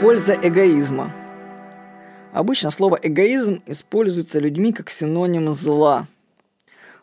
Польза 0.00 0.32
эгоизма. 0.32 1.12
Обычно 2.32 2.70
слово 2.70 2.98
эгоизм 3.02 3.62
используется 3.66 4.40
людьми 4.40 4.72
как 4.72 4.88
синоним 4.88 5.52
зла. 5.52 6.08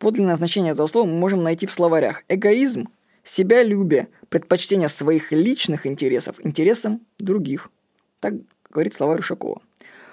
Подлинное 0.00 0.34
значение 0.34 0.72
этого 0.72 0.88
слова 0.88 1.06
мы 1.06 1.16
можем 1.16 1.44
найти 1.44 1.66
в 1.66 1.70
словарях. 1.72 2.24
Эгоизм– 2.26 2.88
себялюбие, 3.22 4.08
предпочтение 4.28 4.88
своих 4.88 5.30
личных 5.30 5.86
интересов 5.86 6.44
интересам 6.44 7.00
других. 7.20 7.70
Так 8.18 8.34
говорит 8.68 8.92
словарь 8.92 9.18
Рушакова. 9.18 9.62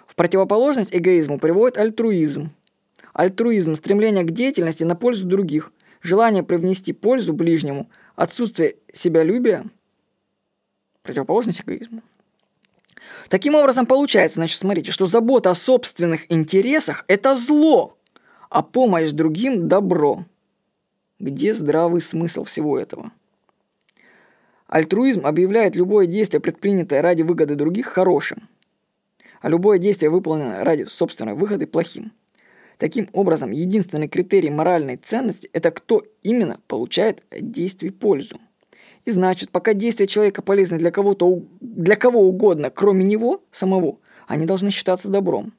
В 0.06 0.14
противоположность 0.14 0.96
эгоизму 0.96 1.40
приводит 1.40 1.80
альтруизм. 1.80 2.52
Альтруизм– 3.12 3.74
стремление 3.76 4.24
к 4.24 4.30
деятельности 4.30 4.84
на 4.84 4.96
пользу 4.96 5.26
других, 5.26 5.72
желание 6.04 6.44
привнести 6.44 6.94
пользу 6.94 7.34
ближнему, 7.34 7.90
отсутствие 8.16 8.76
себялюбия– 8.94 9.66
противоположность 11.02 11.62
эгоизму. 11.62 12.04
Таким 13.30 13.56
образом, 13.56 13.86
получается, 13.86 14.36
значит, 14.40 14.60
смотрите, 14.60 14.92
что 14.92 15.06
забота 15.06 15.50
о 15.50 15.56
собственных 15.56 16.32
интересах– 16.32 17.04
это 17.08 17.36
зло, 17.36 17.98
а 18.50 18.64
помощь 18.64 19.12
другим– 19.12 19.68
добро. 19.70 20.26
Где 21.20 21.54
здравый 21.54 22.00
смысл 22.00 22.44
всего 22.44 22.80
этого? 22.80 23.12
Альтруизм 24.68 25.26
объявляет 25.26 25.76
любое 25.76 26.08
действие, 26.08 26.42
предпринятое 26.42 27.02
ради 27.02 27.24
выгоды 27.24 27.56
других, 27.56 27.88
хорошим, 27.88 28.48
а 29.42 29.50
любое 29.50 29.78
действие, 29.78 30.10
выполненное 30.10 30.64
ради 30.64 30.84
собственной 30.84 31.34
выгоды, 31.34 31.68
плохим. 31.68 32.12
Таким 32.78 33.10
образом, 33.12 33.52
единственный 33.52 34.08
критерий 34.08 34.52
моральной 34.52 34.98
ценности– 34.98 35.50
это 35.54 35.72
кто 35.72 36.04
именно 36.22 36.60
получает 36.68 37.24
от 37.32 37.52
действий 37.52 37.90
пользу. 37.90 38.40
И 39.08 39.12
значит, 39.12 39.52
пока 39.52 39.74
действия 39.74 40.06
человека 40.06 40.42
полезны 40.42 40.78
для 40.78 40.92
кого-то, 40.92 41.42
для 41.62 41.96
кого 41.96 42.28
угодно, 42.28 42.70
кроме 42.70 43.06
него 43.06 43.42
самого, 43.52 44.00
они 44.28 44.46
должны 44.46 44.70
считаться 44.70 45.08
добром. 45.08 45.54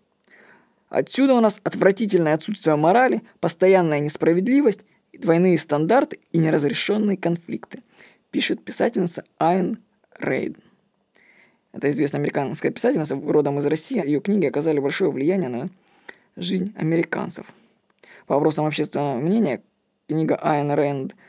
Отсюда 0.91 1.33
у 1.33 1.41
нас 1.41 1.59
отвратительное 1.65 2.35
отсутствие 2.35 2.77
морали, 2.77 3.23
постоянная 3.41 4.01
несправедливость, 4.01 4.81
двойные 5.15 5.57
стандарты 5.57 6.19
и 6.31 6.37
неразрешенные 6.37 7.17
конфликты, 7.17 7.83
пишет 8.31 8.63
писательница 8.63 9.25
Айн 9.39 9.79
Рейд. 10.19 10.59
Это 11.73 11.91
известная 11.91 12.21
американская 12.21 12.71
писательница, 12.71 13.17
родом 13.17 13.61
из 13.61 13.65
России. 13.65 14.05
Ее 14.05 14.21
книги 14.21 14.45
оказали 14.45 14.79
большое 14.79 15.11
влияние 15.11 15.49
на 15.49 15.71
жизнь 16.37 16.75
американцев. 16.77 17.47
По 18.27 18.35
вопросам 18.35 18.67
общественного 18.67 19.19
мнения, 19.19 19.63
книга 20.07 20.37
Айн 20.37 20.71
Рэнд– 20.71 21.17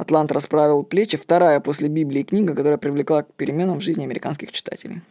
Атлант 0.00 0.32
расправил 0.32 0.82
плечи, 0.82 1.18
вторая 1.18 1.60
после 1.60 1.88
Библии 1.88 2.22
книга, 2.22 2.54
которая 2.54 2.78
привлекла 2.78 3.22
к 3.22 3.34
переменам 3.34 3.80
в 3.80 3.82
жизни 3.82 4.02
американских 4.02 4.50
читателей. 4.50 5.02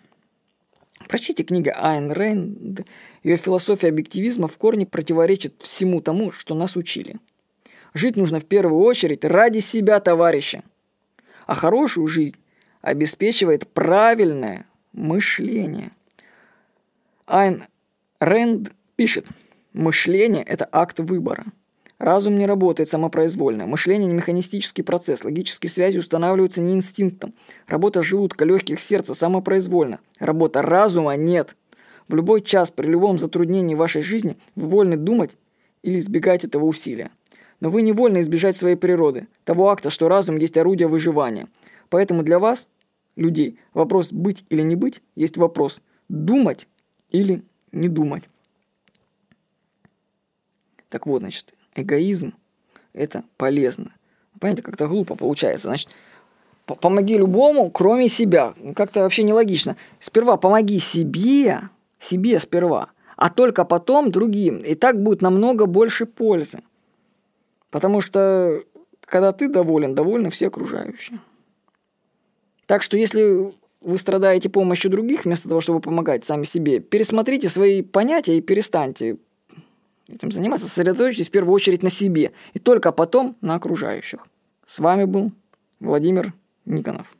Прочтите 1.08 1.44
книгу 1.44 1.70
Айн 1.76 2.12
Рейнд. 2.12 2.88
Ее 3.22 3.38
философия 3.38 3.90
объективизма 3.90 4.48
в 4.48 4.58
корне 4.58 4.88
противоречит 4.88 5.62
всему 5.62 6.02
тому, 6.02 6.32
что 6.32 6.56
нас 6.56 6.76
учили. 6.76 7.17
Жить 7.94 8.16
нужно 8.16 8.40
в 8.40 8.45
первую 8.45 8.82
очередь 8.82 9.23
ради 9.23 9.60
себя, 9.60 10.00
товарища. 10.00 10.64
А 11.45 11.54
хорошую 11.54 12.08
жизнь 12.08 12.38
обеспечивает 12.82 13.67
правильное 13.67 14.66
мышление. 14.94 15.92
Айн 17.28 17.62
Рэнд 18.20 18.72
пишет, 18.95 19.28
мышление– 19.72 20.44
это 20.48 20.67
акт 20.72 21.00
выбора– 21.00 21.45
Разум 22.00 22.38
не 22.38 22.45
работает 22.45 22.89
самопроизвольно. 22.89 23.67
Мышление 23.67 24.08
не 24.08 24.14
механистический 24.14 24.83
процесс. 24.83 25.25
Логические 25.25 25.69
связи 25.69 25.97
устанавливаются 25.97 26.61
не 26.61 26.73
инстинктом. 26.73 27.33
Работа 27.67 28.02
желудка, 28.02 28.45
легких, 28.45 28.80
сердца 28.80 29.14
самопроизвольно. 29.14 30.00
Работа 30.17 30.61
разума 30.61 31.17
нет. 31.17 31.58
В 32.08 32.16
любой 32.16 32.42
час, 32.42 32.72
при 32.72 32.88
любом 32.88 33.20
затруднении 33.20 33.76
вашей 33.76 34.02
жизни, 34.02 34.38
вы 34.55 34.70
вольны 34.70 34.95
думать 34.95 35.32
или 35.83 35.99
избегать 35.99 36.45
этого 36.45 36.64
усилия. 36.64 37.11
Но 37.59 37.70
вы 37.70 37.82
не 37.82 37.92
вольны 37.92 38.21
избежать 38.21 38.55
своей 38.55 38.77
природы, 38.77 39.27
того 39.43 39.70
акта, 39.70 39.89
что 39.89 40.08
разум 40.08 40.38
есть 40.38 40.58
орудие 40.58 40.88
выживания. 40.88 41.49
Поэтому 41.89 42.23
для 42.23 42.39
вас, 42.39 42.70
людей, 43.17 43.59
вопрос 43.73 44.14
быть 44.14 44.45
или 44.48 44.61
не 44.61 44.77
быть, 44.77 45.02
есть 45.15 45.36
вопрос 45.36 45.82
думать 46.08 46.70
или 47.11 47.43
не 47.73 47.89
думать. 47.89 48.23
Так 50.88 51.05
вот, 51.05 51.20
значит, 51.20 51.54
эгоизм– 51.76 52.34
это 52.94 53.24
полезно. 53.38 53.94
Понимаете, 54.40 54.64
как-то 54.64 54.88
глупо 54.88 55.16
получается. 55.16 55.68
Значит, 55.68 55.90
помоги 56.66 57.18
любому, 57.18 57.70
кроме 57.72 58.10
себя. 58.10 58.54
Как-то 58.76 59.02
вообще 59.02 59.24
нелогично. 59.24 59.76
Сперва 60.00 60.38
помоги 60.38 60.80
себе, 60.80 61.62
себе 62.00 62.40
сперва, 62.40 62.90
а 63.18 63.30
только 63.30 63.66
потом 63.66 64.12
другим. 64.12 64.58
И 64.58 64.76
так 64.76 65.02
будет 65.02 65.22
намного 65.22 65.66
больше 65.66 66.06
пользы. 66.06 66.62
Потому 67.70 68.02
что, 68.02 68.62
когда 69.02 69.32
ты 69.32 69.48
доволен, 69.48 69.94
довольны 69.94 70.30
все 70.30 70.48
окружающие. 70.48 71.20
Так 72.66 72.84
что, 72.84 72.98
если 72.98 73.54
вы 73.82 73.98
страдаете 73.98 74.50
помощью 74.50 74.92
других, 74.92 75.26
вместо 75.26 75.50
того, 75.50 75.62
чтобы 75.62 75.80
помогать 75.80 76.26
сами 76.26 76.44
себе, 76.44 76.80
пересмотрите 76.80 77.50
свои 77.50 77.82
понятия 77.82 78.38
и 78.38 78.42
перестаньте 78.42 79.18
этим 80.09 80.31
заниматься, 80.31 80.67
сосредоточьтесь 80.67 81.30
в 81.30 81.31
первую 81.31 81.53
очередь 81.53 81.83
на 81.83 81.89
себе 81.89 82.31
и 82.53 82.59
только 82.59 82.92
потом 82.92 83.37
на 83.42 83.55
окружающих. 83.55 84.25
С 84.65 84.80
вами 84.80 85.05
был 85.05 85.31
Владимир 85.80 86.33
Никонов. 86.65 87.15